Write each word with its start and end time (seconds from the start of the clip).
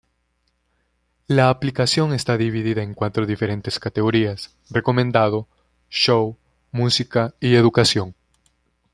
La 1.27 1.49
aplicación 1.51 2.11
está 2.11 2.35
dividida 2.35 2.81
en 2.81 2.95
cuatro 2.95 3.27
diferentes 3.27 3.77
categorías: 3.79 4.57
"Recomendado", 4.71 5.47
"Shows", 5.91 6.37
"Música" 6.71 7.35
y 7.39 7.53
"Educación". 7.53 8.15